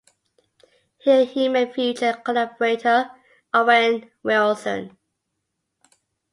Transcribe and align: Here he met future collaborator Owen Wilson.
Here 0.97 1.25
he 1.25 1.47
met 1.47 1.75
future 1.75 2.13
collaborator 2.25 3.11
Owen 3.53 4.09
Wilson. 4.23 4.97